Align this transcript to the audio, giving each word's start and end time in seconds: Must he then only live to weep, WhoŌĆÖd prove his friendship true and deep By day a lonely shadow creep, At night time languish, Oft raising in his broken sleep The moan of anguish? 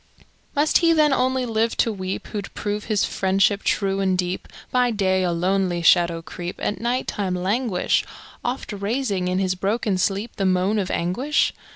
Must 0.55 0.79
he 0.79 0.93
then 0.93 1.13
only 1.13 1.45
live 1.45 1.77
to 1.77 1.93
weep, 1.93 2.29
WhoŌĆÖd 2.29 2.53
prove 2.55 2.85
his 2.85 3.05
friendship 3.05 3.61
true 3.61 3.99
and 3.99 4.17
deep 4.17 4.47
By 4.71 4.89
day 4.89 5.21
a 5.21 5.31
lonely 5.31 5.83
shadow 5.83 6.23
creep, 6.23 6.55
At 6.57 6.81
night 6.81 7.05
time 7.05 7.35
languish, 7.35 8.03
Oft 8.43 8.73
raising 8.73 9.27
in 9.27 9.37
his 9.37 9.53
broken 9.53 9.99
sleep 9.99 10.37
The 10.37 10.45
moan 10.47 10.79
of 10.79 10.89
anguish? 10.89 11.53